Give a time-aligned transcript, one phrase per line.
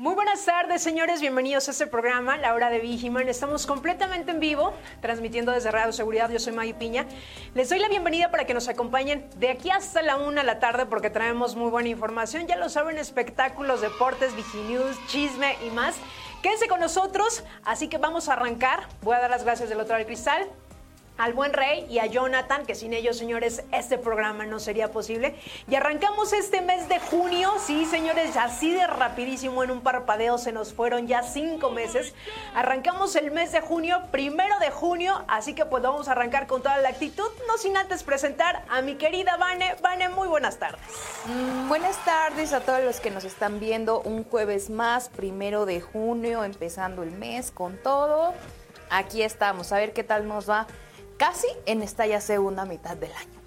[0.00, 1.20] Muy buenas tardes, señores.
[1.20, 3.28] Bienvenidos a este programa, La Hora de Vigiman.
[3.28, 4.72] Estamos completamente en vivo,
[5.02, 6.30] transmitiendo desde Radio Seguridad.
[6.30, 7.04] Yo soy May Piña.
[7.54, 10.58] Les doy la bienvenida para que nos acompañen de aquí hasta la una de la
[10.58, 12.46] tarde porque traemos muy buena información.
[12.46, 15.96] Ya lo saben, espectáculos, deportes, Viginews, chisme y más.
[16.40, 18.88] Quédense con nosotros, así que vamos a arrancar.
[19.02, 20.48] Voy a dar las gracias del otro lado del cristal
[21.20, 25.34] al buen rey y a Jonathan, que sin ellos, señores, este programa no sería posible.
[25.68, 30.50] Y arrancamos este mes de junio, sí, señores, así de rapidísimo, en un parpadeo se
[30.50, 32.14] nos fueron ya cinco meses.
[32.54, 36.62] Arrancamos el mes de junio, primero de junio, así que pues vamos a arrancar con
[36.62, 39.76] toda la actitud, no sin antes presentar a mi querida Vane.
[39.82, 40.80] Vane, muy buenas tardes.
[41.26, 45.82] Mm, buenas tardes a todos los que nos están viendo un jueves más, primero de
[45.82, 48.32] junio, empezando el mes con todo.
[48.88, 50.66] Aquí estamos, a ver qué tal nos va
[51.20, 53.40] casi en esta ya segunda mitad del año.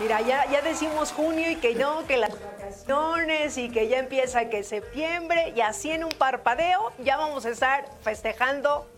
[0.00, 4.48] Mira, ya, ya decimos junio y que no, que las vacaciones y que ya empieza
[4.48, 8.88] que septiembre y así en un parpadeo ya vamos a estar festejando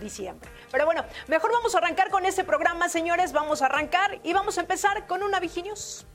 [0.00, 0.48] diciembre.
[0.72, 3.34] Pero bueno, mejor vamos a arrancar con este programa, señores.
[3.34, 6.06] Vamos a arrancar y vamos a empezar con una Viginius.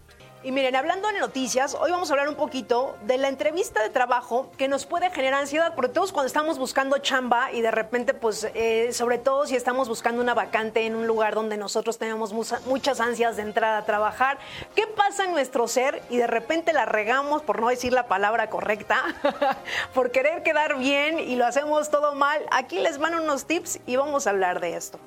[0.46, 3.90] Y miren, hablando de noticias, hoy vamos a hablar un poquito de la entrevista de
[3.90, 8.14] trabajo que nos puede generar ansiedad, porque todos cuando estamos buscando chamba y de repente,
[8.14, 12.32] pues, eh, sobre todo si estamos buscando una vacante en un lugar donde nosotros tenemos
[12.32, 14.38] muchas ansias de entrar a trabajar,
[14.76, 16.04] ¿qué pasa en nuestro ser?
[16.12, 19.02] Y de repente la regamos, por no decir la palabra correcta,
[19.96, 22.40] por querer quedar bien y lo hacemos todo mal.
[22.52, 25.00] Aquí les van unos tips y vamos a hablar de esto.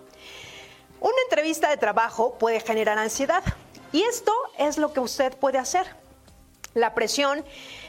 [1.00, 3.45] Una entrevista de trabajo puede generar ansiedad.
[3.93, 5.87] Y esto es lo que usted puede hacer.
[6.75, 7.45] La presión,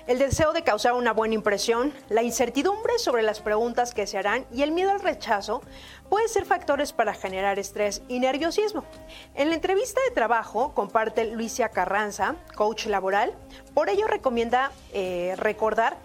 [0.07, 4.45] el deseo de causar una buena impresión, la incertidumbre sobre las preguntas que se harán
[4.53, 5.61] y el miedo al rechazo
[6.09, 8.85] pueden ser factores para generar estrés y nerviosismo.
[9.35, 13.33] En la entrevista de trabajo comparte Luisa Carranza, coach laboral,
[13.73, 15.97] por ello recomienda eh, recordar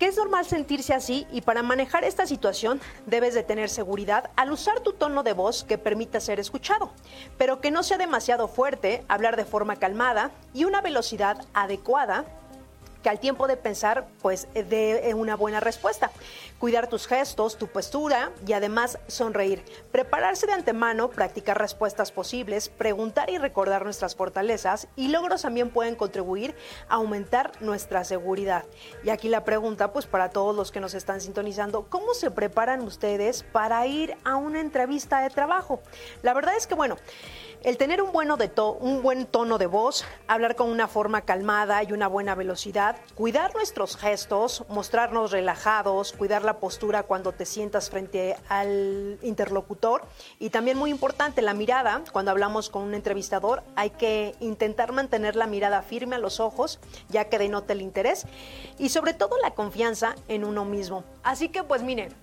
[0.00, 4.50] que es normal sentirse así y para manejar esta situación debes de tener seguridad al
[4.50, 6.90] usar tu tono de voz que permita ser escuchado,
[7.36, 12.24] pero que no sea demasiado fuerte, hablar de forma calmada y una velocidad adecuada
[13.02, 16.10] que al tiempo de pensar, pues dé una buena respuesta.
[16.58, 19.64] Cuidar tus gestos, tu postura y además sonreír.
[19.92, 25.96] Prepararse de antemano, practicar respuestas posibles, preguntar y recordar nuestras fortalezas y logros también pueden
[25.96, 26.54] contribuir
[26.88, 28.64] a aumentar nuestra seguridad.
[29.04, 32.82] Y aquí la pregunta, pues para todos los que nos están sintonizando, ¿cómo se preparan
[32.82, 35.80] ustedes para ir a una entrevista de trabajo?
[36.22, 36.96] La verdad es que, bueno,
[37.62, 42.34] el tener un, buen tono de voz, hablar con una forma calmada y una buena
[42.34, 50.02] velocidad, cuidar nuestros gestos, mostrarnos relajados, cuidar la postura cuando te sientas frente al interlocutor.
[50.38, 55.36] Y también muy importante la mirada, cuando hablamos con un entrevistador hay que intentar mantener
[55.36, 58.26] la mirada firme a los ojos ya que denote el interés.
[58.78, 61.04] Y sobre todo la confianza en uno mismo.
[61.22, 62.14] Así que pues miren,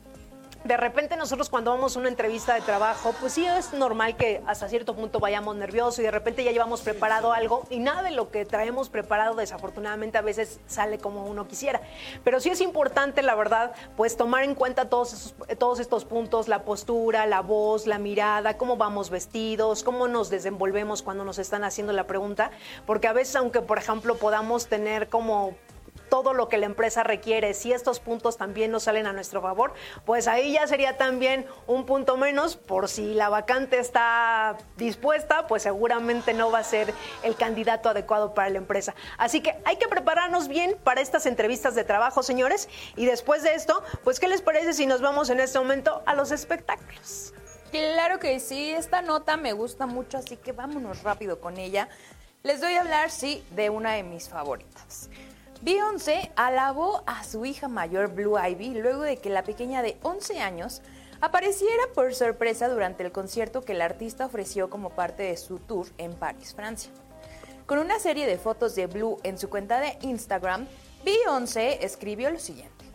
[0.63, 4.41] de repente nosotros cuando vamos a una entrevista de trabajo, pues sí es normal que
[4.47, 8.12] hasta cierto punto vayamos nerviosos y de repente ya llevamos preparado algo y nada de
[8.12, 11.81] lo que traemos preparado desafortunadamente a veces sale como uno quisiera.
[12.23, 16.63] Pero sí es importante, la verdad, pues tomar en cuenta todos, todos estos puntos, la
[16.63, 21.94] postura, la voz, la mirada, cómo vamos vestidos, cómo nos desenvolvemos cuando nos están haciendo
[21.94, 22.51] la pregunta,
[22.85, 25.56] porque a veces aunque por ejemplo podamos tener como
[26.09, 29.73] todo lo que la empresa requiere, si estos puntos también no salen a nuestro favor,
[30.06, 35.63] pues ahí ya sería también un punto menos por si la vacante está dispuesta, pues
[35.63, 38.95] seguramente no va a ser el candidato adecuado para la empresa.
[39.18, 43.53] Así que hay que prepararnos bien para estas entrevistas de trabajo, señores, y después de
[43.53, 47.33] esto, pues ¿qué les parece si nos vamos en este momento a los espectáculos?
[47.71, 51.89] Claro que sí, esta nota me gusta mucho, así que vámonos rápido con ella.
[52.44, 55.10] Les doy a hablar, sí, de una de mis favoritas.
[55.67, 60.39] Beyoncé alabó a su hija mayor Blue Ivy luego de que la pequeña de 11
[60.39, 60.81] años
[61.19, 65.87] apareciera por sorpresa durante el concierto que el artista ofreció como parte de su tour
[65.97, 66.89] en París, Francia.
[67.65, 70.69] Con una serie de fotos de Blue en su cuenta de Instagram,
[71.03, 72.85] Beyoncé escribió lo siguiente.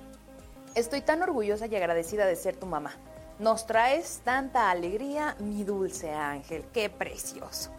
[0.75, 2.95] Estoy tan orgullosa y agradecida de ser tu mamá.
[3.39, 6.65] Nos traes tanta alegría, mi dulce ángel.
[6.73, 7.71] Qué precioso.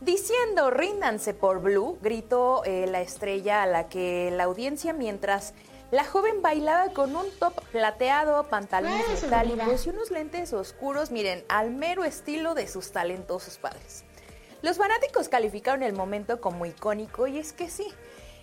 [0.00, 5.54] Diciendo ríndanse por Blue, gritó eh, la estrella a la que la audiencia mientras
[5.90, 11.70] La joven bailaba con un top plateado, pantalones metálicos y unos lentes oscuros, miren, al
[11.70, 14.04] mero estilo de sus talentosos padres.
[14.60, 17.86] Los fanáticos calificaron el momento como icónico y es que sí.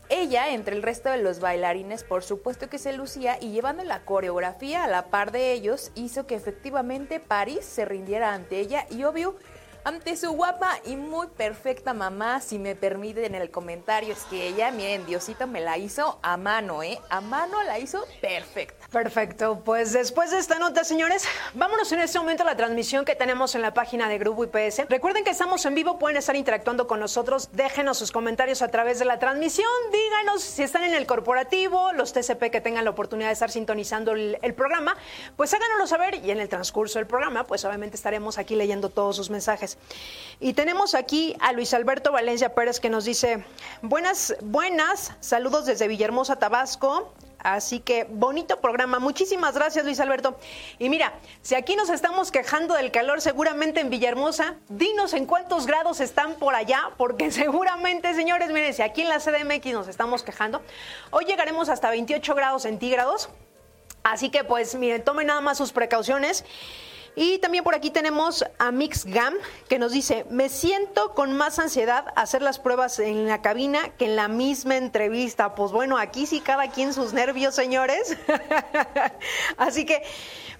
[0.10, 4.06] Ella, entre el resto de los bailarines, por supuesto que se lucía y llevando la
[4.06, 9.04] coreografía a la par de ellos, hizo que efectivamente París se rindiera ante ella y
[9.04, 9.36] obvio
[9.86, 14.72] ante su guapa y muy perfecta mamá, si me permiten el comentario, es que ella,
[14.72, 17.00] miren, Diosito me la hizo a mano, ¿eh?
[17.10, 18.85] A mano la hizo perfecta.
[18.96, 23.14] Perfecto, pues después de esta nota, señores, vámonos en este momento a la transmisión que
[23.14, 24.88] tenemos en la página de Grupo IPS.
[24.88, 28.98] Recuerden que estamos en vivo, pueden estar interactuando con nosotros, déjenos sus comentarios a través
[28.98, 33.28] de la transmisión, díganos si están en el corporativo, los TCP que tengan la oportunidad
[33.28, 34.96] de estar sintonizando el, programa,
[35.36, 39.18] pues háganoslo saber y en el transcurso del programa, pues obviamente estaremos aquí leyendo todos
[39.18, 39.78] sus mensajes.
[40.40, 43.44] Y tenemos aquí a Luis Alberto Valencia Pérez que nos dice,
[43.82, 47.12] buenas, buenas, saludos desde Villahermosa, Tabasco.
[47.46, 48.98] Así que bonito programa.
[48.98, 50.36] Muchísimas gracias, Luis Alberto.
[50.80, 51.14] Y mira,
[51.44, 56.34] si aquí nos estamos quejando del calor, seguramente en Villahermosa, dinos en cuántos grados están
[56.36, 60.64] por allá, porque seguramente, señores, miren, si aquí en la CDMX nos estamos quejando,
[61.12, 63.30] hoy llegaremos hasta 28 grados centígrados.
[64.02, 66.46] Así que, pues, miren, tomen nada más sus precauciones.
[67.16, 69.34] Y también por aquí tenemos a Mix Gam
[69.70, 74.06] que nos dice, me siento con más ansiedad hacer las pruebas en la cabina que
[74.06, 75.56] en la misma entrevista.
[75.56, 78.18] Pues bueno, aquí sí cada quien sus nervios, señores.
[79.58, 80.04] Así que,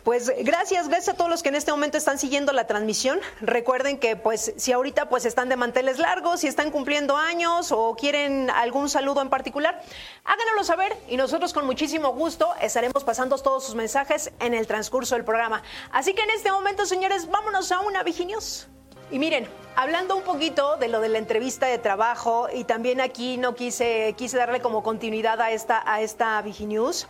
[0.06, 3.20] pues gracias, gracias a todos los que en este momento están siguiendo la transmisión.
[3.42, 7.96] Recuerden que pues si ahorita pues están de manteles largos, si están cumpliendo años o
[7.96, 9.82] quieren algún saludo en particular,
[10.24, 15.16] háganoslo saber y nosotros con muchísimo gusto estaremos pasando todos sus mensajes en el transcurso
[15.16, 15.64] del programa.
[15.92, 18.68] Así que en este momento, señores, vámonos a una Viginews.
[19.10, 23.38] Y miren, hablando un poquito de lo de la entrevista de trabajo y también aquí
[23.38, 27.08] no quise, quise darle como continuidad a esta, a esta Viginews.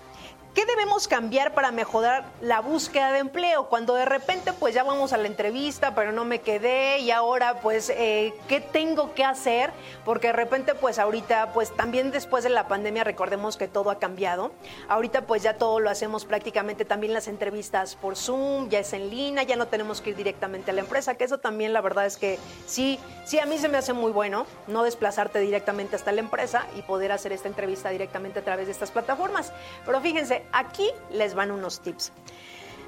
[0.56, 3.68] ¿Qué debemos cambiar para mejorar la búsqueda de empleo?
[3.68, 7.60] Cuando de repente pues ya vamos a la entrevista, pero no me quedé y ahora
[7.60, 9.72] pues eh, ¿qué tengo que hacer?
[10.06, 14.00] Porque de repente pues ahorita pues también después de la pandemia recordemos que todo ha
[14.00, 14.54] cambiado.
[14.88, 19.10] Ahorita pues ya todo lo hacemos prácticamente también las entrevistas por Zoom, ya es en
[19.10, 22.06] línea, ya no tenemos que ir directamente a la empresa, que eso también la verdad
[22.06, 26.13] es que sí, sí a mí se me hace muy bueno no desplazarte directamente hasta
[26.13, 29.51] la empresa y poder hacer esta entrevista directamente a través de estas plataformas.
[29.86, 32.12] Pero fíjense, aquí les van unos tips.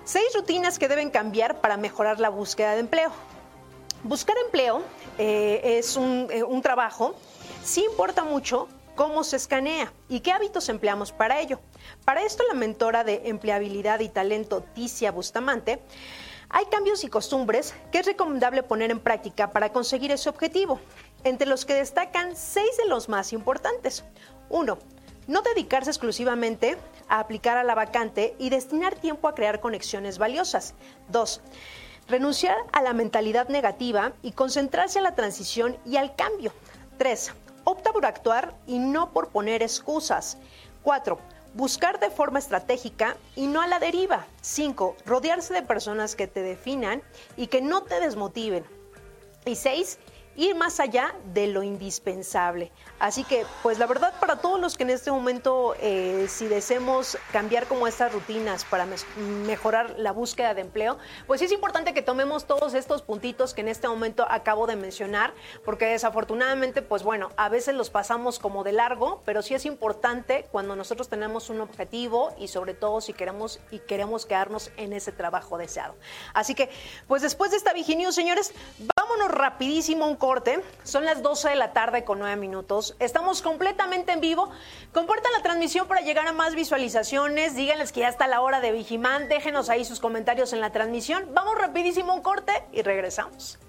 [0.03, 3.11] Seis rutinas que deben cambiar para mejorar la búsqueda de empleo.
[4.03, 4.81] Buscar empleo
[5.17, 7.15] eh, es un, eh, un trabajo,
[7.63, 11.59] sí importa mucho cómo se escanea y qué hábitos empleamos para ello.
[12.05, 15.79] Para esto, la mentora de empleabilidad y talento, Ticia Bustamante,
[16.49, 20.79] hay cambios y costumbres que es recomendable poner en práctica para conseguir ese objetivo,
[21.23, 24.03] entre los que destacan seis de los más importantes.
[24.49, 24.77] Uno,
[25.27, 26.77] no dedicarse exclusivamente
[27.09, 30.73] a aplicar a la vacante y destinar tiempo a crear conexiones valiosas.
[31.09, 31.41] Dos,
[32.07, 36.51] renunciar a la mentalidad negativa y concentrarse en la transición y al cambio.
[36.97, 37.31] Tres,
[37.63, 40.37] opta por actuar y no por poner excusas.
[40.83, 41.19] Cuatro,
[41.53, 44.25] buscar de forma estratégica y no a la deriva.
[44.41, 47.01] Cinco, rodearse de personas que te definan
[47.35, 48.65] y que no te desmotiven.
[49.45, 49.97] Y seis,
[50.37, 52.71] ir más allá de lo indispensable.
[52.99, 57.17] Así que, pues la verdad, para todos los que en este momento, eh, si deseamos
[57.33, 58.87] cambiar como estas rutinas para
[59.45, 63.67] mejorar la búsqueda de empleo, pues es importante que tomemos todos estos puntitos que en
[63.67, 65.33] este momento acabo de mencionar,
[65.65, 70.47] porque desafortunadamente, pues bueno, a veces los pasamos como de largo, pero sí es importante
[70.51, 75.11] cuando nosotros tenemos un objetivo y sobre todo si queremos y queremos quedarnos en ese
[75.11, 75.95] trabajo deseado.
[76.33, 76.69] Así que,
[77.07, 78.53] pues después de esta Viginews, señores,
[79.07, 80.61] vámonos rapidísimo un corte.
[80.83, 82.95] Son las 12 de la tarde con 9 minutos.
[82.99, 84.49] Estamos completamente en vivo.
[84.93, 87.55] Compartan la transmisión para llegar a más visualizaciones.
[87.55, 89.29] Díganles que ya está la hora de Vigimán.
[89.29, 91.25] Déjenos ahí sus comentarios en la transmisión.
[91.33, 93.59] Vamos rapidísimo un corte y regresamos.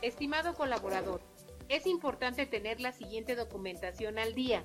[0.00, 1.20] Estimado colaborador,
[1.68, 4.64] es importante tener la siguiente documentación al día.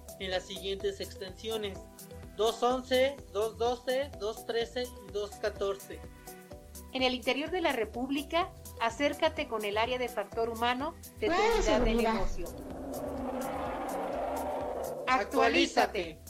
[0.21, 1.79] en las siguientes extensiones
[2.37, 5.99] 211, 212, 213 y 214.
[6.93, 8.51] En el interior de la República
[8.81, 12.45] acércate con el área de factor humano de tu unidad de negocio.
[15.07, 16.20] Actualízate.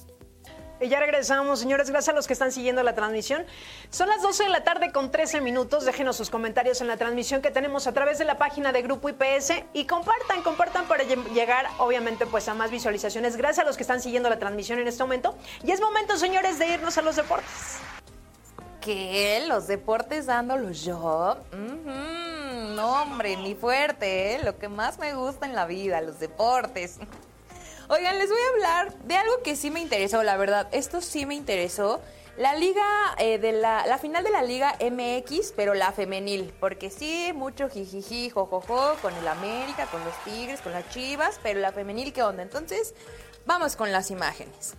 [0.82, 1.90] Y ya regresamos, señores.
[1.92, 3.46] Gracias a los que están siguiendo la transmisión.
[3.92, 5.86] Son las 12 de la tarde con 13 minutos.
[5.86, 9.08] Déjenos sus comentarios en la transmisión que tenemos a través de la página de Grupo
[9.10, 13.38] IPS y compartan, compartan para lle- llegar, obviamente, pues a más visualizaciones.
[13.38, 15.38] Gracias a los que están siguiendo la transmisión en este momento.
[15.64, 17.78] Y es momento, señores, de irnos a los deportes.
[18.82, 19.46] ¿Qué?
[19.48, 21.38] ¿Los deportes dándolos yo?
[21.54, 24.40] No, hombre, ni fuerte, ¿eh?
[24.44, 26.98] Lo que más me gusta en la vida, los deportes.
[27.94, 30.70] Oigan, les voy a hablar de algo que sí me interesó, la verdad.
[30.72, 32.00] Esto sí me interesó.
[32.38, 32.86] La liga
[33.18, 36.54] eh, de la, la final de la liga MX, pero la femenil.
[36.62, 41.60] Porque sí, mucho jijiji, jojojo, con el América, con los Tigres, con las Chivas, pero
[41.60, 42.44] la femenil, ¿qué onda?
[42.44, 42.96] Entonces,
[43.46, 44.76] vamos con las imágenes.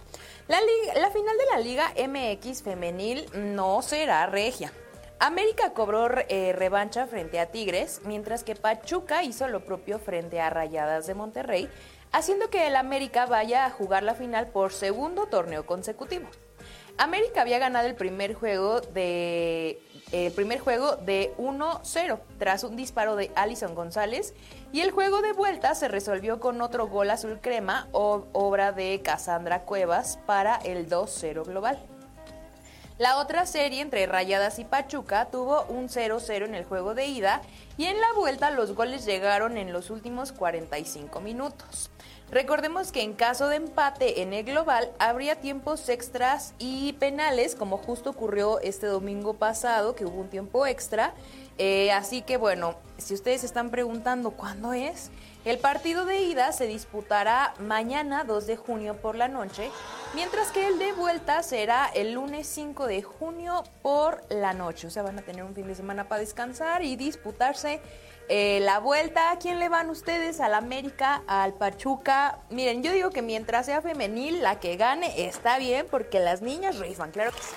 [0.48, 4.72] La, liga- la final de la Liga MX femenil no será regia.
[5.18, 10.50] América cobró eh, revancha frente a Tigres, mientras que Pachuca hizo lo propio frente a
[10.50, 11.68] Rayadas de Monterrey,
[12.12, 16.28] haciendo que el América vaya a jugar la final por segundo torneo consecutivo.
[16.98, 23.16] América había ganado el primer juego de el primer juego de 1-0 tras un disparo
[23.16, 24.34] de Alison González
[24.70, 29.62] y el juego de vuelta se resolvió con otro gol azul crema obra de Cassandra
[29.62, 31.91] Cuevas para el 2-0 global.
[32.98, 37.40] La otra serie entre Rayadas y Pachuca tuvo un 0-0 en el juego de ida
[37.78, 41.90] y en la vuelta los goles llegaron en los últimos 45 minutos.
[42.30, 47.76] Recordemos que en caso de empate en el global habría tiempos extras y penales, como
[47.78, 51.12] justo ocurrió este domingo pasado, que hubo un tiempo extra.
[51.58, 55.10] Eh, así que bueno, si ustedes están preguntando cuándo es,
[55.44, 59.70] el partido de ida se disputará mañana 2 de junio por la noche,
[60.14, 64.86] mientras que el de vuelta será el lunes 5 de junio por la noche.
[64.86, 67.80] O sea, van a tener un fin de semana para descansar y disputarse
[68.28, 69.32] eh, la vuelta.
[69.32, 70.40] ¿A quién le van ustedes?
[70.40, 71.24] ¿Al América?
[71.26, 72.38] ¿Al Pachuca?
[72.50, 76.78] Miren, yo digo que mientras sea femenil, la que gane está bien porque las niñas
[76.78, 77.54] rifan, claro que sí.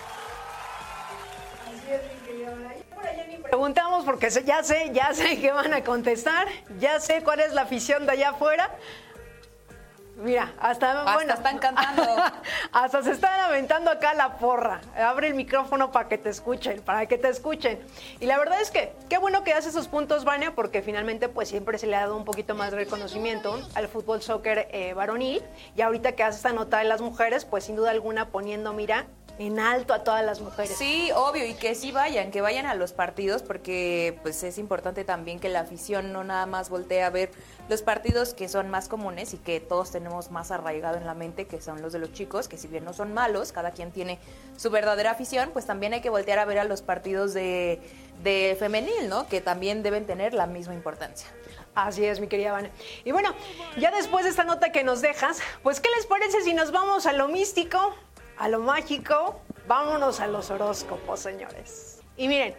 [3.44, 6.48] Preguntamos porque ya sé, ya sé que van a contestar,
[6.80, 8.70] ya sé cuál es la afición de allá afuera.
[10.18, 12.04] Mira, hasta, Hasta bueno, están cantando.
[12.72, 14.80] hasta se están aventando acá la porra.
[14.98, 17.80] Abre el micrófono para que te escuchen, para que te escuchen.
[18.20, 21.50] Y la verdad es que qué bueno que hace esos puntos, Vania, porque finalmente pues
[21.50, 25.44] siempre se le ha dado un poquito más de reconocimiento al fútbol soccer eh, varonil.
[25.76, 29.08] Y ahorita que hace esta nota de las mujeres, pues sin duda alguna poniendo, mira,
[29.38, 30.78] en alto a todas las mujeres.
[30.78, 35.04] Sí, obvio, y que sí vayan, que vayan a los partidos, porque pues es importante
[35.04, 37.32] también que la afición no nada más voltee a ver
[37.68, 41.48] los partidos que son más comunes y que todos tenemos más arraigado en la mente,
[41.48, 44.20] que son los de los chicos, que si bien no son malos, cada quien tiene
[44.56, 47.82] su verdadera afición, pues también hay que voltear a ver a los partidos de,
[48.24, 49.28] de femenil, ¿no?
[49.28, 51.28] Que también deben tener la misma importancia.
[51.74, 52.72] Así es, mi querida Vane.
[53.04, 53.34] Y bueno,
[53.78, 57.06] ya después de esta nota que nos dejas, pues ¿qué les parece si nos vamos
[57.06, 57.94] a lo místico,
[58.38, 59.40] a lo mágico?
[59.68, 62.02] Vámonos a los horóscopos, señores.
[62.18, 62.56] Y miren,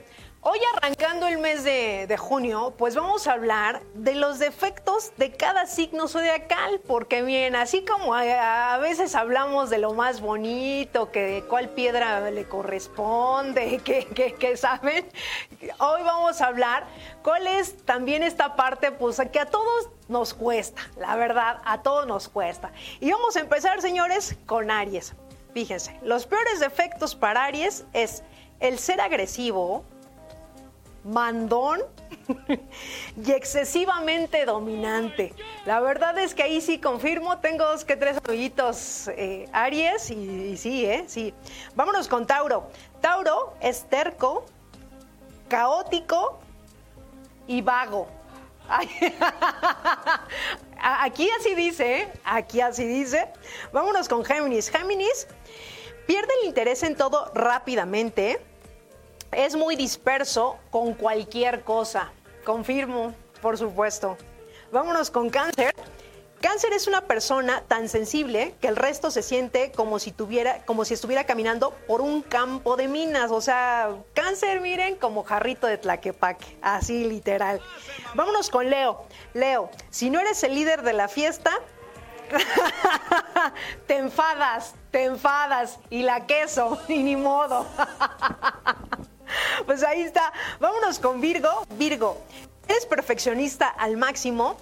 [0.49, 5.67] hoy arrancando el mes de, junio, pues vamos a hablar de los defectos de cada
[5.67, 11.23] signo zodiacal, porque miren, así como a, a veces hablamos de lo más bonito, que
[11.23, 15.09] de cuál piedra le corresponde, que, que, que saben,
[15.79, 16.87] hoy vamos a hablar
[17.23, 22.07] cuál es también esta parte, pues que a todos nos cuesta, la verdad, a todos
[22.07, 22.71] nos cuesta.
[23.01, 25.15] Y vamos a empezar, señores, con Aries.
[25.57, 28.23] Fíjense, los peores defectos para Aries es
[28.61, 29.87] el ser agresivo,
[31.03, 31.81] mandón
[33.27, 35.33] y excesivamente dominante.
[35.65, 40.51] La verdad es que ahí sí confirmo, tengo dos que tres amiguitos eh, Aries y,
[40.51, 41.05] y sí, ¿eh?
[41.07, 41.33] Sí.
[41.75, 42.69] Vámonos con Tauro.
[43.01, 44.45] Tauro es terco,
[45.49, 46.39] caótico
[47.47, 48.09] y vago.
[50.81, 52.09] Aquí así dice.
[52.25, 53.29] Aquí así dice.
[53.73, 54.71] Vámonos con Géminis.
[54.71, 55.27] Géminis
[56.07, 58.41] pierde el interés en todo rápidamente.
[59.33, 62.13] Es muy disperso con cualquier cosa.
[62.45, 64.17] Confirmo, por supuesto.
[64.73, 65.75] Vámonos con cáncer.
[66.41, 70.85] Cáncer es una persona tan sensible que el resto se siente como si tuviera, como
[70.85, 73.31] si estuviera caminando por un campo de minas.
[73.31, 77.61] O sea, cáncer, miren, como jarrito de tlaquepaque, así literal.
[78.15, 79.07] Vámonos con Leo.
[79.35, 81.53] Leo, si no eres el líder de la fiesta,
[83.87, 85.79] te enfadas, te enfadas.
[85.91, 87.67] Y la queso, y ni modo.
[89.67, 90.33] Pues ahí está.
[90.61, 91.67] Vámonos con Virgo.
[91.71, 92.23] Virgo,
[92.69, 94.57] eres perfeccionista al máximo,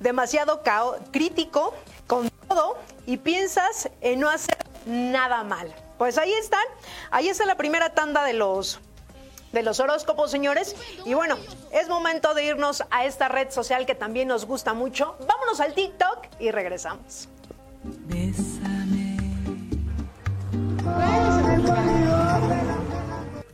[0.00, 1.74] demasiado cao- crítico
[2.06, 5.74] con todo y piensas en no hacer nada mal.
[5.98, 6.64] Pues ahí están.
[7.10, 8.80] Ahí está la primera tanda de los
[9.52, 10.76] de los horóscopos, señores.
[11.06, 11.36] Y bueno,
[11.72, 15.16] es momento de irnos a esta red social que también nos gusta mucho.
[15.26, 17.28] Vámonos al TikTok y regresamos.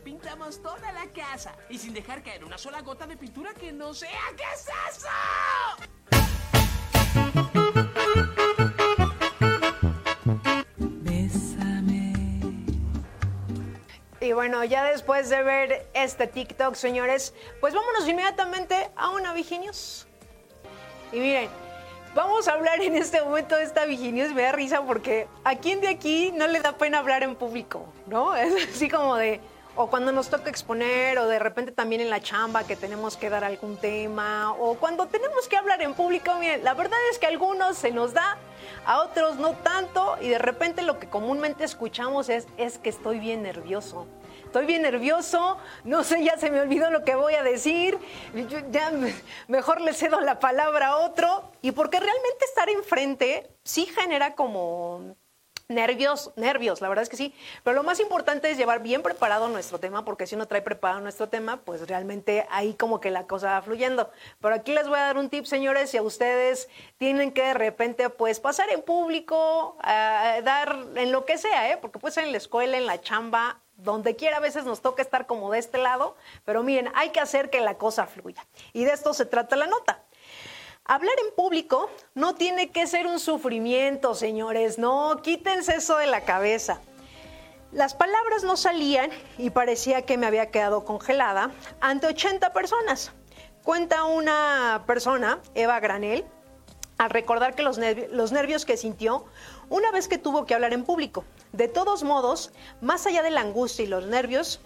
[0.03, 3.93] Pintamos toda la casa y sin dejar caer una sola gota de pintura que no
[3.93, 4.09] sea.
[4.35, 5.07] ¿Qué es eso?
[14.23, 20.07] Y bueno, ya después de ver este TikTok, señores, pues vámonos inmediatamente a una Viginius.
[21.11, 21.49] Y miren,
[22.15, 24.33] vamos a hablar en este momento de esta Viginius.
[24.33, 27.85] Me da risa porque a quién de aquí no le da pena hablar en público,
[28.07, 28.33] ¿no?
[28.37, 29.41] Es así como de,
[29.75, 33.29] o cuando nos toca exponer, o de repente también en la chamba que tenemos que
[33.29, 37.25] dar algún tema, o cuando tenemos que hablar en público, miren, la verdad es que
[37.25, 38.37] a algunos se nos da,
[38.85, 43.19] a otros no tanto, y de repente lo que comúnmente escuchamos es, es que estoy
[43.19, 44.07] bien nervioso.
[44.45, 47.97] Estoy bien nervioso, no sé, ya se me olvidó lo que voy a decir,
[48.69, 49.15] ya me-
[49.47, 55.15] mejor le cedo la palabra a otro, y porque realmente estar enfrente sí genera como
[55.69, 57.33] Nervios, nervios, la verdad es que sí.
[57.63, 60.99] Pero lo más importante es llevar bien preparado nuestro tema, porque si uno trae preparado
[61.01, 64.11] nuestro tema, pues realmente ahí como que la cosa va fluyendo.
[64.41, 67.53] Pero aquí les voy a dar un tip, señores, si a ustedes tienen que de
[67.53, 71.77] repente pues pasar en público, a dar en lo que sea, ¿eh?
[71.77, 75.25] porque pues en la escuela, en la chamba, donde quiera a veces nos toca estar
[75.25, 76.15] como de este lado,
[76.45, 78.45] pero miren, hay que hacer que la cosa fluya.
[78.71, 80.03] Y de esto se trata la nota.
[80.85, 84.77] Hablar en público no tiene que ser un sufrimiento, señores.
[84.77, 86.81] No, quítense eso de la cabeza.
[87.71, 93.13] Las palabras no salían y parecía que me había quedado congelada ante 80 personas.
[93.63, 96.25] Cuenta una persona, Eva Granel,
[96.97, 97.79] al recordar que los,
[98.11, 99.23] los nervios que sintió
[99.69, 101.23] una vez que tuvo que hablar en público.
[101.53, 104.59] De todos modos, más allá de la angustia y los nervios,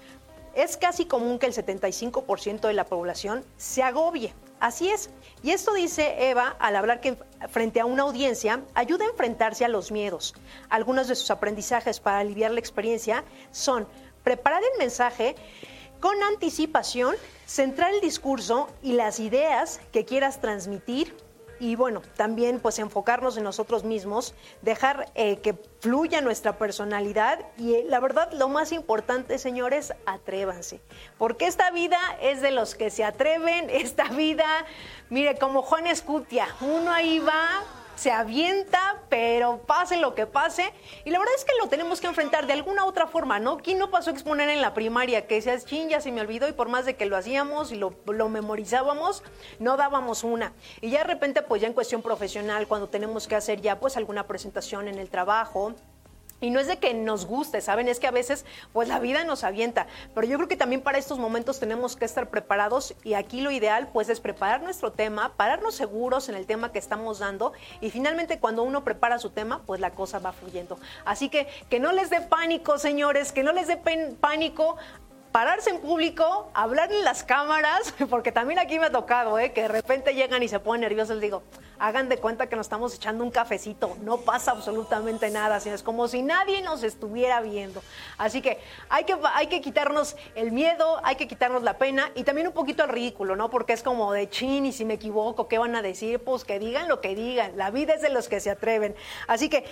[0.55, 4.33] es casi común que el 75% de la población se agobie.
[4.59, 5.09] Así es.
[5.43, 7.17] Y esto dice Eva al hablar que
[7.49, 10.33] frente a una audiencia ayuda a enfrentarse a los miedos.
[10.69, 13.87] Algunos de sus aprendizajes para aliviar la experiencia son
[14.23, 15.35] preparar el mensaje
[15.99, 21.15] con anticipación, centrar el discurso y las ideas que quieras transmitir
[21.59, 27.75] y bueno, también pues enfocarnos en nosotros mismos, dejar eh, que fluya nuestra personalidad y
[27.75, 30.81] eh, la verdad lo más importante, señores, atrévanse,
[31.17, 34.65] porque esta vida es de los que se atreven, esta vida,
[35.09, 37.63] mire, como Juan Escutia, uno ahí va,
[37.97, 40.71] se avienta, pero pase lo que pase.
[41.03, 43.57] Y la verdad es que lo tenemos que enfrentar de alguna otra forma, ¿no?
[43.57, 45.25] ¿Quién no pasó a exponer en la primaria?
[45.25, 47.75] Que decías, chin, ya se me olvidó y por más de que lo hacíamos y
[47.75, 49.23] lo, lo memorizábamos,
[49.59, 50.53] no dábamos una.
[50.79, 53.97] Y ya de repente, pues ya en cuestión profesional, cuando tenemos que hacer ya pues
[53.97, 55.73] alguna presentación en el trabajo,
[56.39, 57.87] y no es de que nos guste, ¿saben?
[57.87, 59.87] Es que a veces, pues la vida nos avienta.
[60.13, 63.51] Pero yo creo que también para estos momentos tenemos que estar preparados y aquí lo
[63.51, 67.89] ideal, pues, es preparar nuestro tema, pararnos seguros en el tema que estamos dando y
[67.89, 70.79] finalmente cuando uno prepara su tema, pues la cosa va fluyendo.
[71.05, 73.77] Así que que no les dé pánico, señores, que no les dé
[74.19, 74.77] pánico
[75.31, 79.51] pararse en público, hablar en las cámaras, porque también aquí me ha tocado, ¿eh?
[79.51, 81.43] que de repente llegan y se ponen nerviosos, les digo,
[81.79, 85.83] hagan de cuenta que nos estamos echando un cafecito, no pasa absolutamente nada, sino es
[85.83, 87.81] como si nadie nos estuviera viendo.
[88.17, 88.59] Así que
[88.89, 92.53] hay que, hay que quitarnos el miedo, hay que quitarnos la pena y también un
[92.53, 93.49] poquito el ridículo, ¿no?
[93.49, 96.19] Porque es como de chin y si me equivoco, ¿qué van a decir?
[96.19, 98.95] Pues que digan lo que digan, la vida es de los que se atreven.
[99.27, 99.65] Así que,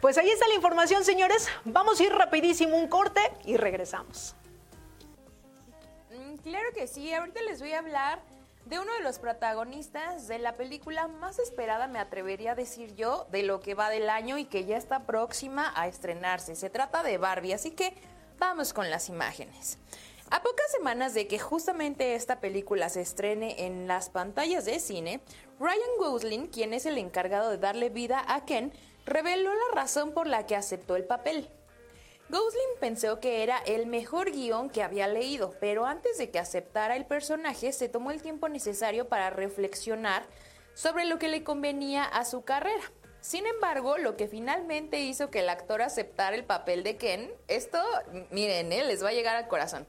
[0.00, 4.34] pues ahí está la información, señores, vamos a ir rapidísimo un corte y regresamos.
[6.10, 8.35] Mm, Claro que sí, ahorita les voy a hablar
[8.66, 13.26] de uno de los protagonistas de la película más esperada, me atrevería a decir yo,
[13.30, 16.56] de lo que va del año y que ya está próxima a estrenarse.
[16.56, 17.94] Se trata de Barbie, así que
[18.38, 19.78] vamos con las imágenes.
[20.30, 25.20] A pocas semanas de que justamente esta película se estrene en las pantallas de cine,
[25.60, 28.72] Ryan Gosling, quien es el encargado de darle vida a Ken,
[29.04, 31.48] reveló la razón por la que aceptó el papel.
[32.28, 36.96] Gosling pensó que era el mejor guion que había leído, pero antes de que aceptara
[36.96, 40.24] el personaje se tomó el tiempo necesario para reflexionar
[40.74, 42.82] sobre lo que le convenía a su carrera.
[43.20, 47.80] Sin embargo, lo que finalmente hizo que el actor aceptara el papel de Ken, esto,
[48.30, 49.86] miren, eh, les va a llegar al corazón,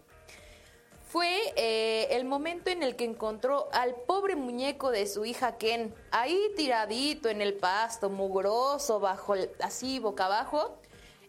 [1.07, 5.93] fue eh, el momento en el que encontró al pobre muñeco de su hija Ken,
[6.11, 10.77] ahí tiradito en el pasto, mugroso, bajo, así boca abajo,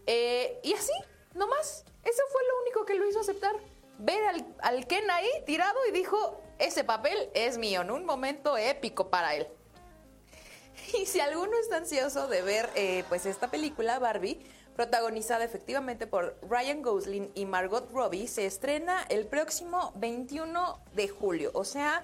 [0.09, 0.93] eh, y así,
[1.35, 1.85] nomás.
[2.03, 3.55] Eso fue lo único que lo hizo aceptar.
[3.99, 4.23] Ver
[4.61, 9.37] al, Ken ahí tirado y dijo, ese papel es mío, en un momento épico para
[9.37, 9.47] él.
[10.99, 14.41] Y si alguno está ansioso de ver eh, pues esta película, Barbie,
[14.75, 21.51] protagonizada efectivamente por Ryan Gosling y Margot Robbie, se estrena el próximo 21 de julio,
[21.53, 22.03] o sea,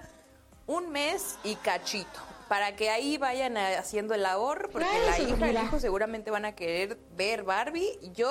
[0.67, 2.34] un mes y cachito.
[2.47, 6.45] Para que ahí vayan haciendo el ahorro, porque la hija y el hijo seguramente van
[6.45, 7.97] a querer ver Barbie.
[8.13, 8.29] Yo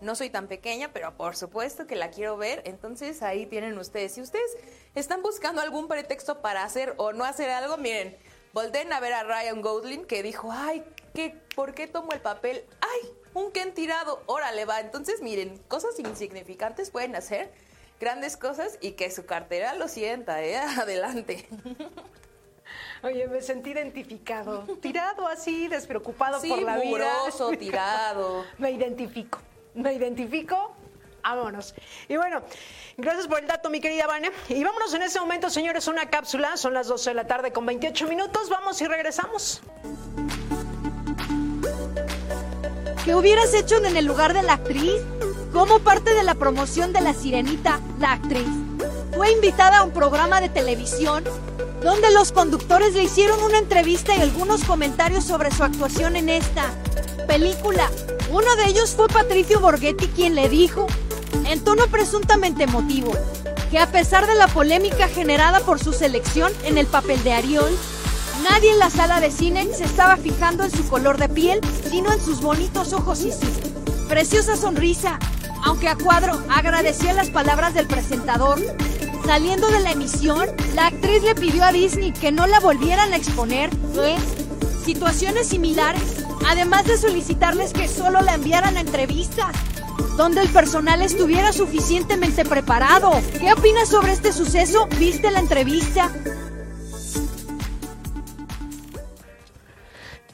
[0.00, 2.62] no soy tan pequeña, pero por supuesto que la quiero ver.
[2.66, 4.14] Entonces ahí tienen ustedes.
[4.14, 4.56] Si ustedes
[4.94, 8.16] están buscando algún pretexto para hacer o no hacer algo, miren,
[8.52, 12.64] volteen a ver a Ryan Gosling que dijo, ay, ¿qué, ¿por qué tomo el papel?
[12.80, 14.80] Ay, un Ken tirado, órale va.
[14.80, 17.52] Entonces miren, cosas insignificantes pueden hacer
[18.00, 20.56] grandes cosas y que su cartera lo sienta, ¿eh?
[20.80, 21.48] Adelante.
[23.04, 24.62] Oye, me sentí identificado.
[24.80, 26.84] Tirado así, despreocupado por la vida.
[26.84, 28.44] muroso, tirado.
[28.56, 29.40] me identifico.
[29.74, 30.74] Me identifico.
[31.22, 31.74] Vámonos.
[32.08, 32.42] Y bueno,
[32.96, 34.30] gracias por el dato, mi querida Vane.
[34.48, 36.56] Y vámonos en este momento, señores, una cápsula.
[36.56, 38.48] Son las 12 de la tarde con 28 minutos.
[38.48, 39.62] Vamos y regresamos.
[43.04, 45.02] ¿Qué hubieras hecho en el lugar de la actriz?
[45.52, 48.63] Como parte de la promoción de La Sirenita, la actriz
[49.14, 51.24] fue invitada a un programa de televisión
[51.82, 56.72] donde los conductores le hicieron una entrevista y algunos comentarios sobre su actuación en esta
[57.28, 57.90] película.
[58.30, 60.86] Uno de ellos fue Patricio Borghetti quien le dijo,
[61.46, 63.12] en tono presuntamente emotivo,
[63.70, 67.76] que a pesar de la polémica generada por su selección en el papel de Ariol,
[68.50, 72.12] nadie en la sala de cine se estaba fijando en su color de piel, sino
[72.12, 73.46] en sus bonitos ojos y su
[74.08, 75.18] preciosa sonrisa.
[75.64, 78.58] Aunque a cuadro agradeció las palabras del presentador,
[79.24, 83.16] Saliendo de la emisión, la actriz le pidió a Disney que no la volvieran a
[83.16, 89.54] exponer en situaciones similares, además de solicitarles que solo la enviaran a entrevistas
[90.16, 93.12] donde el personal estuviera suficientemente preparado.
[93.40, 94.86] ¿Qué opinas sobre este suceso?
[94.98, 96.10] ¿Viste la entrevista?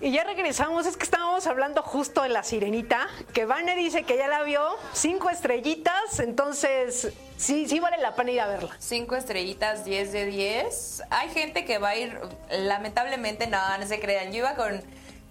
[0.02, 4.16] Y ya regresamos, es que estábamos hablando justo de la sirenita, que Vane dice que
[4.16, 8.74] ya la vio, cinco estrellitas, entonces sí, sí vale la pena ir a verla.
[8.78, 11.02] Cinco estrellitas, diez de diez.
[11.10, 12.18] Hay gente que va a ir,
[12.50, 14.32] lamentablemente, no, no se crean.
[14.32, 14.82] Yo iba con,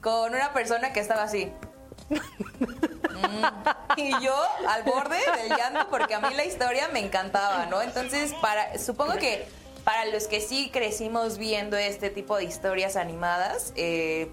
[0.01, 1.51] con una persona que estaba así.
[2.09, 3.97] Mm.
[3.97, 4.35] Y yo
[4.67, 7.81] al borde del llanto porque a mí la historia me encantaba, ¿no?
[7.81, 9.47] Entonces, para, supongo que
[9.83, 14.31] para los que sí crecimos viendo este tipo de historias animadas, eh,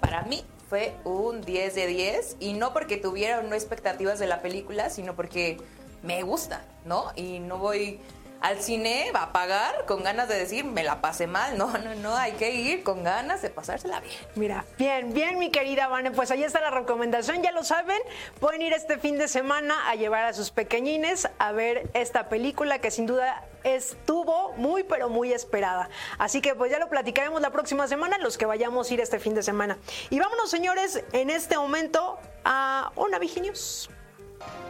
[0.00, 4.42] para mí fue un 10 de 10 y no porque tuviera no expectativas de la
[4.42, 5.58] película, sino porque
[6.02, 7.06] me gusta, ¿no?
[7.16, 8.00] Y no voy
[8.40, 11.58] al cine va a pagar con ganas de decir me la pasé mal.
[11.58, 14.14] No, no, no, hay que ir con ganas de pasársela bien.
[14.34, 18.00] Mira, bien, bien, mi querida Vane, pues ahí está la recomendación, ya lo saben.
[18.40, 22.80] Pueden ir este fin de semana a llevar a sus pequeñines a ver esta película
[22.80, 25.88] que sin duda estuvo muy, pero muy esperada.
[26.18, 29.18] Así que pues ya lo platicaremos la próxima semana, los que vayamos a ir este
[29.18, 29.78] fin de semana.
[30.10, 33.90] Y vámonos, señores, en este momento a una Viginius.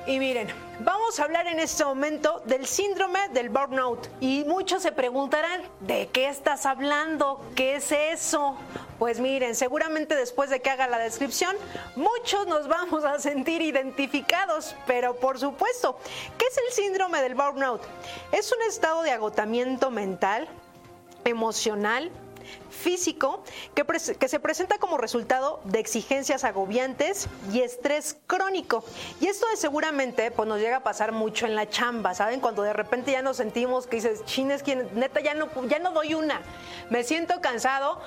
[0.06, 0.48] Y miren,
[0.80, 4.08] vamos a hablar en este momento del síndrome del burnout.
[4.20, 7.44] Y muchos se preguntarán, ¿de qué estás hablando?
[7.54, 8.56] ¿Qué es eso?
[8.98, 11.54] Pues miren, seguramente después de que haga la descripción,
[11.94, 14.74] muchos nos vamos a sentir identificados.
[14.86, 15.98] Pero por supuesto,
[16.38, 17.82] ¿qué es el síndrome del burnout?
[18.32, 20.48] Es un estado de agotamiento mental,
[21.24, 22.10] emocional,
[22.70, 23.42] físico
[23.74, 28.84] que, se presenta como resultado de exigencias agobiantes y estrés crónico.
[29.20, 32.40] Y esto es seguramente pues, nos llega a pasar mucho en la chamba, ¿saben?
[32.40, 35.92] Cuando de repente ya nos sentimos que dices, chines, quien, neta, ya no, ya no
[35.92, 36.40] doy una,
[36.90, 38.00] me siento cansado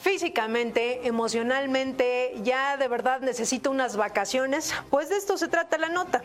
[0.00, 6.22] físicamente, emocionalmente, ya de verdad necesito unas vacaciones, pues de esto se trata la nota.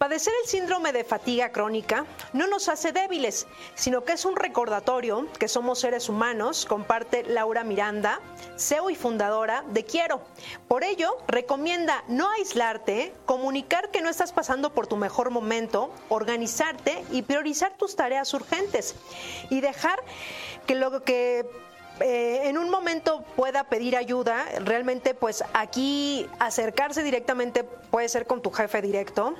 [0.00, 5.26] Padecer el síndrome de fatiga crónica no nos hace débiles, sino que es un recordatorio
[5.38, 8.18] que somos seres humanos, comparte Laura Miranda,
[8.56, 10.22] CEO y fundadora de Quiero.
[10.68, 17.04] Por ello, recomienda no aislarte, comunicar que no estás pasando por tu mejor momento, organizarte
[17.10, 18.94] y priorizar tus tareas urgentes
[19.50, 19.98] y dejar
[20.66, 21.44] que lo que
[22.00, 28.40] eh, en un momento pueda pedir ayuda, realmente pues aquí acercarse directamente puede ser con
[28.40, 29.34] tu jefe directo,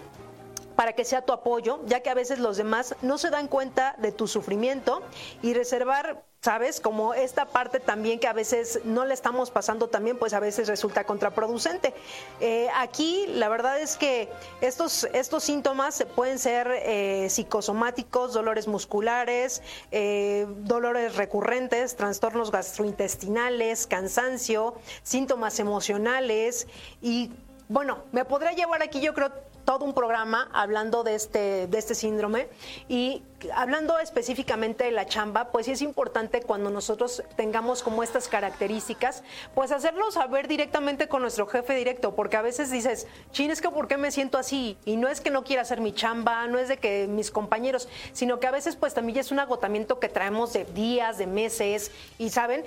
[0.81, 3.95] para que sea tu apoyo, ya que a veces los demás no se dan cuenta
[3.99, 5.03] de tu sufrimiento
[5.43, 6.81] y reservar ¿sabes?
[6.81, 10.69] Como esta parte también que a veces no le estamos pasando también, pues a veces
[10.69, 11.93] resulta contraproducente.
[12.41, 14.31] Eh, aquí la verdad es que
[14.63, 24.77] estos, estos síntomas pueden ser eh, psicosomáticos, dolores musculares, eh, dolores recurrentes, trastornos gastrointestinales, cansancio,
[25.03, 26.67] síntomas emocionales
[27.03, 27.33] y
[27.69, 29.31] bueno, me podría llevar aquí yo creo
[29.65, 32.49] todo un programa hablando de este, de este síndrome
[32.89, 33.23] y
[33.55, 39.23] hablando específicamente de la chamba, pues sí es importante cuando nosotros tengamos como estas características,
[39.55, 43.71] pues hacerlo saber directamente con nuestro jefe directo, porque a veces dices, chin, es que
[43.71, 44.77] ¿por qué me siento así?
[44.85, 47.89] Y no es que no quiera hacer mi chamba, no es de que mis compañeros,
[48.13, 51.91] sino que a veces pues también es un agotamiento que traemos de días, de meses,
[52.19, 52.65] y saben,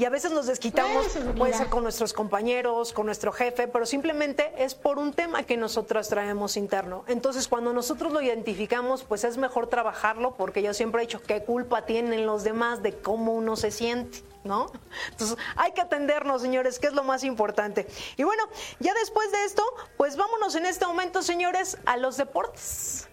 [0.00, 4.50] y a veces nos desquitamos, puede ser con nuestros compañeros, con nuestro jefe, pero simplemente
[4.56, 7.04] es por un tema que nosotros traemos interno.
[7.06, 11.44] Entonces, cuando nosotros lo identificamos, pues es mejor trabajarlo, porque yo siempre he dicho, ¿qué
[11.44, 14.24] culpa tienen los demás de cómo uno se siente?
[14.42, 14.72] ¿No?
[15.10, 17.86] Entonces, hay que atendernos, señores, que es lo más importante.
[18.16, 18.42] Y bueno,
[18.78, 19.62] ya después de esto,
[19.98, 23.09] pues vámonos en este momento, señores, a los deportes.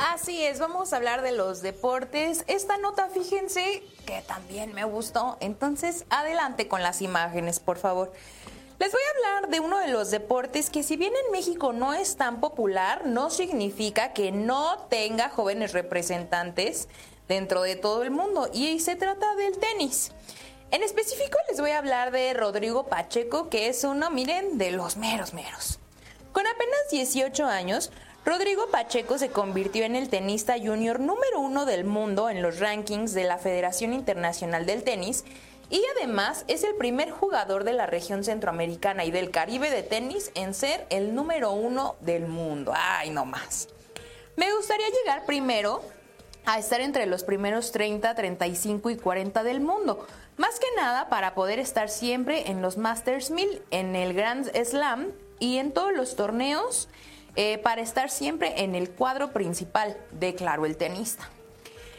[0.00, 2.44] Así es, vamos a hablar de los deportes.
[2.46, 5.36] Esta nota, fíjense que también me gustó.
[5.40, 8.10] Entonces, adelante con las imágenes, por favor.
[8.78, 11.92] Les voy a hablar de uno de los deportes que si bien en México no
[11.92, 16.88] es tan popular, no significa que no tenga jóvenes representantes
[17.28, 18.48] dentro de todo el mundo.
[18.54, 20.12] Y se trata del tenis.
[20.70, 24.96] En específico les voy a hablar de Rodrigo Pacheco, que es uno, miren, de los
[24.96, 25.78] meros meros.
[26.32, 27.90] Con apenas 18 años,
[28.30, 33.12] Rodrigo Pacheco se convirtió en el tenista junior número uno del mundo en los rankings
[33.12, 35.24] de la Federación Internacional del Tenis
[35.68, 40.30] y además es el primer jugador de la región centroamericana y del Caribe de tenis
[40.36, 42.72] en ser el número uno del mundo.
[42.72, 43.66] ¡Ay, no más!
[44.36, 45.82] Me gustaría llegar primero
[46.46, 50.06] a estar entre los primeros 30, 35 y 40 del mundo.
[50.36, 55.10] Más que nada para poder estar siempre en los Masters 1000, en el Grand Slam
[55.40, 56.88] y en todos los torneos
[57.36, 61.28] eh, para estar siempre en el cuadro principal, declaró el tenista.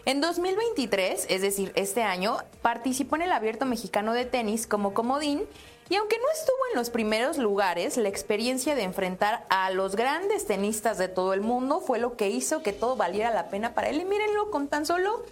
[0.05, 5.43] En 2023, es decir, este año, participó en el Abierto Mexicano de Tenis como comodín
[5.91, 10.47] y aunque no estuvo en los primeros lugares, la experiencia de enfrentar a los grandes
[10.47, 13.89] tenistas de todo el mundo fue lo que hizo que todo valiera la pena para
[13.89, 13.99] él.
[13.99, 15.25] Y mírenlo con tan solo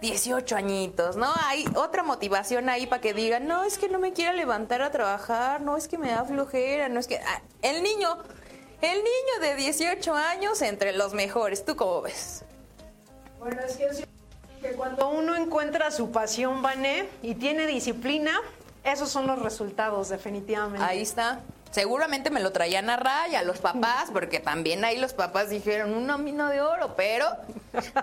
[0.00, 1.30] 18 añitos, ¿no?
[1.44, 4.90] Hay otra motivación ahí para que digan, no, es que no me quiero levantar a
[4.90, 7.18] trabajar, no, es que me da flojera, no es que...
[7.18, 8.16] Ah, el niño
[8.82, 11.64] el niño de 18 años entre los mejores.
[11.64, 12.44] ¿Tú cómo ves?
[13.38, 18.40] Bueno, es que, cuando uno encuentra su pasión, Vané, y tiene disciplina,
[18.84, 20.84] esos son los resultados, definitivamente.
[20.84, 21.40] Ahí está.
[21.70, 26.18] Seguramente me lo traían a raya los papás, porque también ahí los papás dijeron una
[26.18, 27.26] mina de oro, pero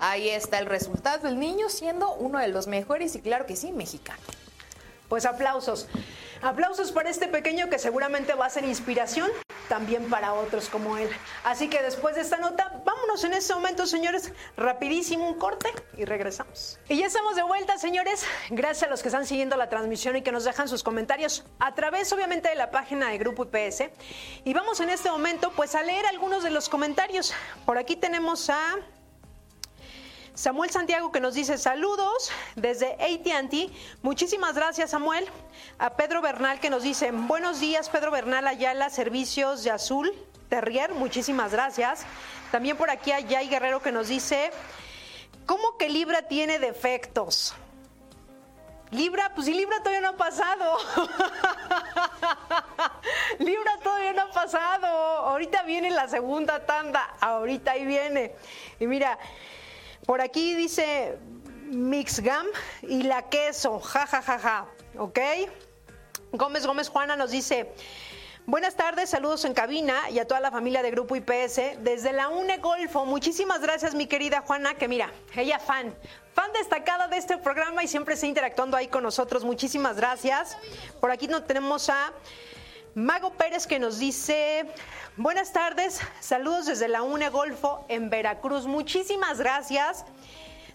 [0.02, 1.28] ahí está el resultado.
[1.28, 4.22] El niño siendo uno de los mejores y claro que sí, mexicano.
[5.08, 5.88] Pues aplausos.
[6.42, 9.30] Aplausos para este pequeño que seguramente va a ser inspiración
[9.68, 11.10] también para otros como él.
[11.44, 16.06] Así que después de esta nota, vámonos en este momento, señores, rapidísimo un corte y
[16.06, 16.80] regresamos.
[16.90, 18.26] Y ya estamos de vuelta, señores.
[18.50, 21.76] Gracias a los que están siguiendo la transmisión y que nos dejan sus comentarios a
[21.76, 23.84] través, obviamente, de la página de Grupo IPS.
[24.44, 27.34] Y vamos en este momento, pues, a leer algunos de los comentarios.
[27.66, 28.78] Por aquí tenemos a
[30.40, 33.74] Samuel Santiago que nos dice saludos desde ATT.
[34.02, 35.28] Muchísimas gracias Samuel.
[35.80, 40.14] A Pedro Bernal que nos dice buenos días Pedro Bernal Ayala, Servicios de Azul,
[40.48, 40.94] Terrier.
[40.94, 42.06] Muchísimas gracias.
[42.54, 44.52] También por aquí hay Jay Guerrero que nos dice,
[45.46, 47.54] ¿cómo que Libra tiene defectos?
[48.92, 50.78] Libra, pues si Libra todavía no ha pasado.
[53.40, 54.88] Libra todavía no ha pasado.
[54.88, 57.14] Ahorita viene la segunda tanda.
[57.20, 58.36] Ahorita ahí viene.
[58.80, 59.20] Y mira,
[60.06, 61.18] por aquí dice
[61.70, 62.48] Mixgam
[62.82, 64.66] y la queso, ja, ja, ja, ja,
[64.98, 65.20] ¿ok?
[66.32, 67.72] Gómez Gómez Juana nos dice,
[68.46, 72.30] buenas tardes, saludos en cabina y a toda la familia de Grupo IPS desde la
[72.30, 73.06] UNE Golfo.
[73.06, 75.96] Muchísimas gracias, mi querida Juana, que mira, ella fan,
[76.34, 79.44] fan destacada de este programa y siempre está interactuando ahí con nosotros.
[79.44, 80.58] Muchísimas gracias.
[81.00, 82.14] Por aquí nos tenemos a
[83.00, 84.66] Mago Pérez que nos dice,
[85.16, 88.66] buenas tardes, saludos desde la UNE Golfo en Veracruz.
[88.66, 90.04] Muchísimas gracias.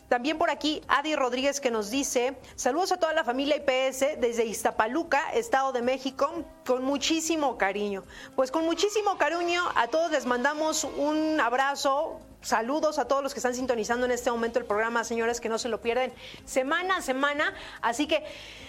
[0.09, 4.47] También por aquí Adi Rodríguez que nos dice, saludos a toda la familia IPS desde
[4.47, 8.05] Iztapaluca, Estado de México, con muchísimo cariño.
[8.37, 13.41] Pues con muchísimo cariño a todos les mandamos un abrazo, saludos a todos los que
[13.41, 16.13] están sintonizando en este momento el programa, señores, que no se lo pierden
[16.45, 17.55] semana a semana.
[17.81, 18.25] Así que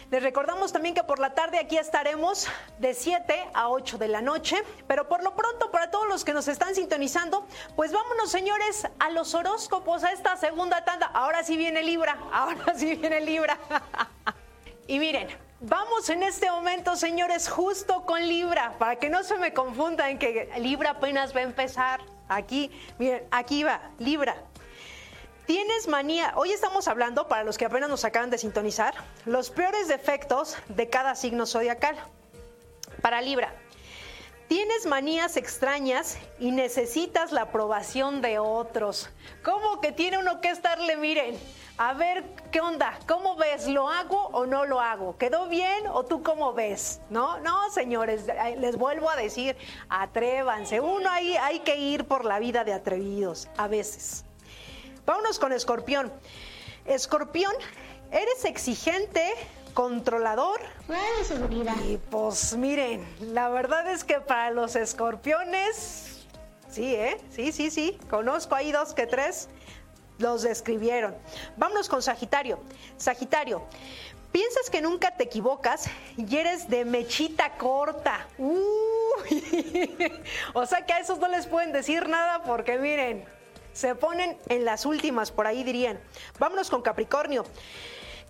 [0.09, 2.47] les recordamos también que por la tarde aquí estaremos
[2.79, 4.63] de 7 a 8 de la noche.
[4.87, 9.09] Pero por lo pronto, para todos los que nos están sintonizando, pues vámonos, señores, a
[9.09, 11.07] los horóscopos, a esta segunda tanda.
[11.07, 13.57] Ahora sí viene Libra, ahora sí viene Libra.
[14.87, 15.27] y miren,
[15.61, 20.51] Vamos en este momento, señores, justo con Libra, para que no se me confundan que
[20.59, 22.01] Libra apenas va a empezar.
[22.27, 24.35] Aquí, miren, aquí va, Libra.
[25.45, 26.33] Tienes manía.
[26.35, 30.89] Hoy estamos hablando, para los que apenas nos acaban de sintonizar, los peores defectos de
[30.89, 31.95] cada signo zodiacal.
[33.01, 33.53] Para Libra,
[34.47, 39.09] Tienes manías extrañas y necesitas la aprobación de otros.
[39.43, 41.35] ¿Cómo que tiene uno que estarle, miren?
[41.77, 42.97] A ver, ¿qué onda?
[43.05, 43.67] ¿Cómo ves?
[43.67, 45.17] ¿Lo hago o no lo hago?
[45.17, 47.01] ¿Quedó bien o tú cómo ves?
[47.09, 49.57] No, no, señores, les vuelvo a decir,
[49.89, 50.79] atrévanse.
[50.79, 54.23] Uno ahí hay que ir por la vida de atrevidos, a veces.
[55.05, 56.13] Vámonos con Escorpión.
[56.85, 57.53] Escorpión,
[58.09, 59.33] eres exigente,
[59.73, 60.61] controlador.
[61.83, 66.25] Y pues miren, la verdad es que para los escorpiones,
[66.69, 67.17] sí, ¿eh?
[67.31, 67.99] Sí, sí, sí.
[68.09, 69.49] Conozco ahí dos que tres
[70.17, 71.15] los describieron.
[71.57, 72.59] Vámonos con Sagitario.
[72.97, 73.63] Sagitario,
[74.31, 75.85] piensas que nunca te equivocas
[76.17, 78.27] y eres de mechita corta.
[78.37, 79.97] Uy.
[80.53, 83.25] o sea que a esos no les pueden decir nada porque miren,
[83.73, 85.99] se ponen en las últimas, por ahí dirían.
[86.39, 87.45] Vámonos con Capricornio.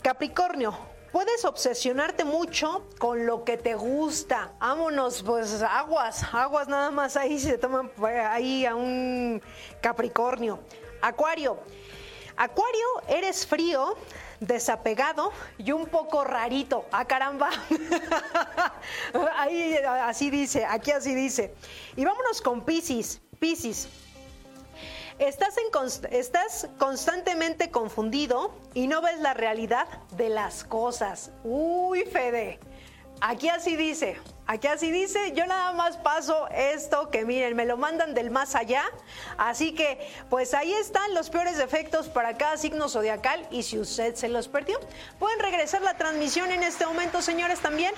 [0.01, 0.77] Capricornio,
[1.11, 4.51] puedes obsesionarte mucho con lo que te gusta.
[4.59, 9.41] Vámonos, pues aguas, aguas nada más ahí se toman pues, ahí a un
[9.81, 10.59] Capricornio.
[11.01, 11.59] Acuario.
[12.37, 13.95] Acuario, eres frío,
[14.39, 16.85] desapegado y un poco rarito.
[16.91, 17.49] ¡Ah, caramba!
[19.37, 21.53] Ahí así dice, aquí así dice.
[21.95, 23.21] Y vámonos con Piscis.
[23.39, 23.87] Piscis.
[25.17, 31.31] Estás, en estás constantemente confundido y no ves la realidad de las cosas.
[31.45, 32.59] Uy, Fede.
[33.21, 37.77] Aquí así dice, aquí así dice, yo nada más paso esto que miren, me lo
[37.77, 38.83] mandan del más allá,
[39.37, 44.15] así que pues ahí están los peores efectos para cada signo zodiacal y si usted
[44.15, 44.77] se los perdió,
[45.17, 47.93] pueden regresar la transmisión en este momento, señores, también.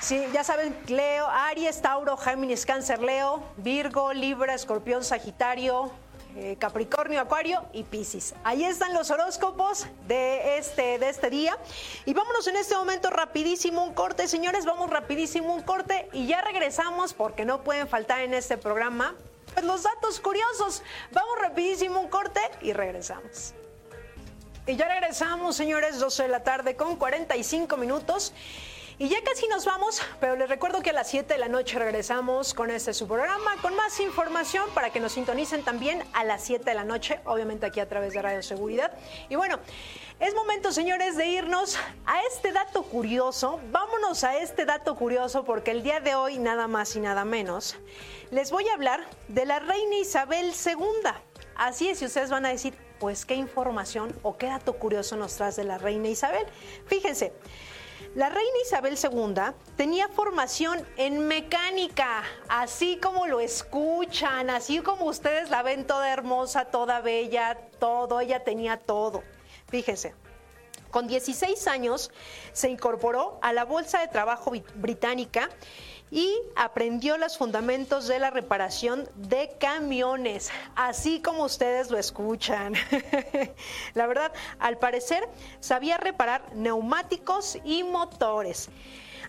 [0.00, 5.90] Sí, ya saben, Leo, Aries, Tauro, Géminis, Cáncer, Leo, Virgo, Libra, Escorpión, Sagitario,
[6.36, 8.34] eh, Capricornio, Acuario y Piscis.
[8.44, 11.56] Ahí están los horóscopos de este, de este día.
[12.04, 16.42] Y vámonos en este momento rapidísimo un corte, señores, vamos rapidísimo un corte y ya
[16.42, 19.14] regresamos porque no pueden faltar en este programa
[19.54, 20.82] pues, los datos curiosos.
[21.12, 23.54] Vamos rapidísimo un corte y regresamos.
[24.66, 28.34] Y ya regresamos, señores, 12 de la tarde con 45 minutos.
[28.98, 31.78] Y ya casi nos vamos, pero les recuerdo que a las 7 de la noche
[31.78, 36.42] regresamos con este su programa, con más información para que nos sintonicen también a las
[36.44, 38.92] 7 de la noche, obviamente aquí a través de Radio Seguridad.
[39.28, 39.58] Y bueno,
[40.18, 43.60] es momento, señores, de irnos a este dato curioso.
[43.70, 47.76] Vámonos a este dato curioso porque el día de hoy, nada más y nada menos,
[48.30, 51.10] les voy a hablar de la reina Isabel II.
[51.54, 55.34] Así es, y ustedes van a decir, pues qué información o qué dato curioso nos
[55.34, 56.46] trae de la reina Isabel.
[56.86, 57.34] Fíjense.
[58.16, 59.34] La reina Isabel II
[59.76, 66.64] tenía formación en mecánica, así como lo escuchan, así como ustedes la ven toda hermosa,
[66.64, 69.22] toda bella, todo, ella tenía todo.
[69.68, 70.14] Fíjense,
[70.90, 72.10] con 16 años
[72.54, 75.50] se incorporó a la Bolsa de Trabajo Brit- Británica
[76.10, 82.74] y aprendió los fundamentos de la reparación de camiones, así como ustedes lo escuchan.
[83.94, 85.28] la verdad, al parecer,
[85.60, 88.68] sabía reparar neumáticos y motores.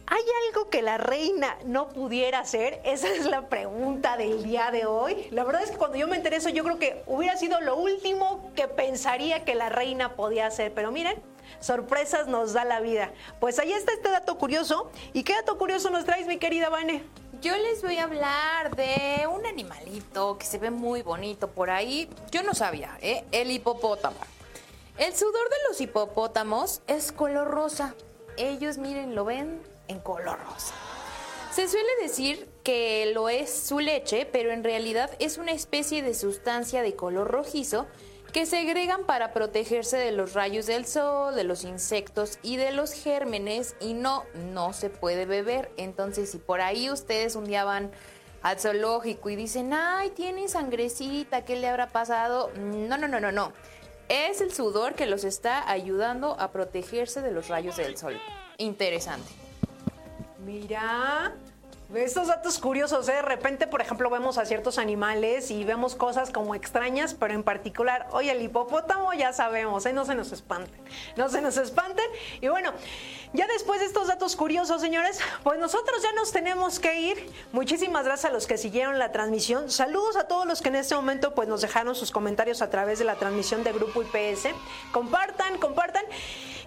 [0.10, 2.80] ¿Hay algo que la reina no pudiera hacer?
[2.86, 5.28] Esa es la pregunta del día de hoy.
[5.32, 7.76] La verdad es que cuando yo me enteré eso, yo creo que hubiera sido lo
[7.76, 10.74] último que pensaría que la reina podía hacer.
[10.74, 11.22] Pero miren,
[11.60, 13.12] sorpresas nos da la vida.
[13.40, 14.92] Pues ahí está este dato curioso.
[15.14, 17.04] ¿Y qué dato curioso nos traes, mi querida Vane?
[17.42, 22.10] Yo les voy a hablar de un animalito que se ve muy bonito por ahí.
[22.32, 23.26] Yo no sabía, ¿eh?
[23.32, 24.18] El hipopótamo.
[24.98, 27.94] El sudor de los hipopótamos es color rosa.
[28.38, 30.74] Ellos, miren, lo ven en color rosa.
[31.52, 36.14] Se suele decir que lo es su leche, pero en realidad es una especie de
[36.14, 37.88] sustancia de color rojizo
[38.38, 42.94] que segregan para protegerse de los rayos del sol, de los insectos y de los
[42.94, 45.72] gérmenes y no, no se puede beber.
[45.76, 47.90] Entonces, si por ahí ustedes un día van
[48.44, 52.52] al zoológico y dicen, ay, tiene sangrecita, ¿qué le habrá pasado?
[52.56, 53.54] No, no, no, no, no.
[54.08, 58.22] Es el sudor que los está ayudando a protegerse de los rayos del sol.
[58.60, 59.32] Interesante.
[60.46, 61.34] Mira,
[61.96, 63.14] estos datos curiosos, ¿eh?
[63.14, 67.44] de repente, por ejemplo, vemos a ciertos animales y vemos cosas como extrañas, pero en
[67.44, 69.94] particular, oye, el hipopótamo ya sabemos, ¿eh?
[69.94, 70.82] no se nos espanten,
[71.16, 72.06] no se nos espanten.
[72.42, 72.74] Y bueno,
[73.32, 77.32] ya después de estos datos curiosos, señores, pues nosotros ya nos tenemos que ir.
[77.54, 79.72] Muchísimas gracias a los que siguieron la transmisión.
[79.72, 83.00] Saludos a todos los que en este momento pues nos dejaron sus comentarios a través
[83.00, 84.50] de la transmisión de Grupo IPS.
[84.92, 86.04] Compartan, compartan.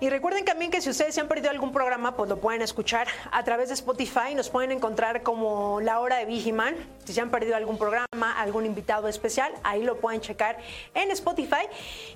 [0.00, 3.06] Y recuerden también que si ustedes se han perdido algún programa, pues lo pueden escuchar
[3.32, 4.34] a través de Spotify.
[4.34, 6.74] Nos pueden encontrar como La Hora de Vigiman.
[7.04, 10.56] Si se han perdido algún programa, algún invitado especial, ahí lo pueden checar
[10.94, 11.68] en Spotify.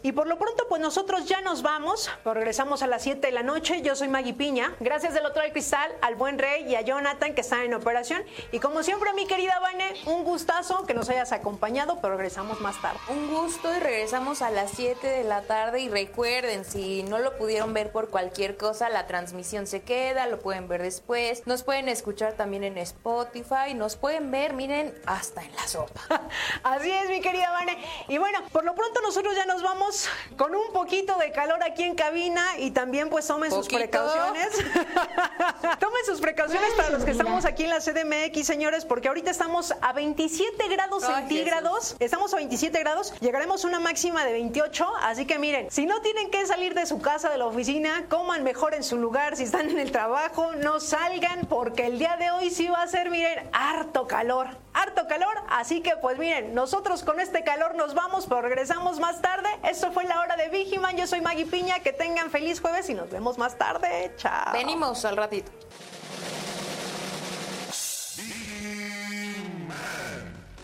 [0.03, 2.11] Y por lo pronto, pues nosotros ya nos vamos.
[2.25, 3.83] Regresamos a las 7 de la noche.
[3.83, 4.75] Yo soy Maggie Piña.
[4.81, 8.23] Gracias del otro del cristal al buen Rey y a Jonathan que están en operación.
[8.51, 12.81] Y como siempre, mi querida Vane, un gustazo que nos hayas acompañado, pero regresamos más
[12.81, 12.99] tarde.
[13.11, 17.37] Un gusto y regresamos a las 7 de la tarde y recuerden, si no lo
[17.37, 21.89] pudieron ver por cualquier cosa, la transmisión se queda, lo pueden ver después, nos pueden
[21.89, 26.01] escuchar también en Spotify, nos pueden ver, miren, hasta en la sopa.
[26.63, 27.77] Así es, mi querida Vane.
[28.09, 30.09] Y bueno, por lo pronto nosotros ya nos vamos
[30.39, 34.49] con un poquito de calor aquí en cabina y también pues tomen sus precauciones.
[35.81, 39.75] tomen sus precauciones para los que estamos aquí en la CDMX, señores, porque ahorita estamos
[39.81, 41.97] a 27 grados Ay, centígrados.
[41.99, 46.01] Estamos a 27 grados, llegaremos a una máxima de 28, así que miren, si no
[46.01, 47.64] tienen que salir de su casa, de la oficina,
[48.09, 52.17] coman mejor en su lugar, si están en el trabajo, no salgan porque el día
[52.19, 56.55] de hoy sí va a ser, miren, harto calor, harto calor, así que pues miren,
[56.55, 59.49] nosotros con este calor nos vamos, pero regresamos más tarde.
[59.63, 62.95] Esto fue la hora de Vigiman, yo soy Maggie Piña, que tengan feliz jueves y
[62.95, 64.13] nos vemos más tarde.
[64.17, 64.53] Chao.
[64.53, 65.51] Venimos al ratito.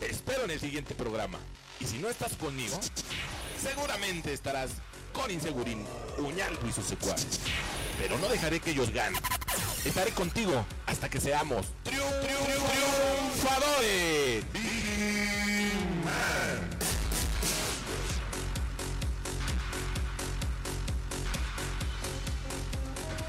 [0.02, 1.38] Espero en el siguiente programa.
[1.78, 2.78] Y si no estás conmigo,
[3.58, 4.72] seguramente estarás
[5.12, 5.84] con Insegurín,
[6.18, 7.40] Uñalco y sus secuaces.
[7.98, 9.20] Pero no dejaré que ellos ganen.
[9.84, 12.40] Estaré contigo hasta que seamos triunfadores.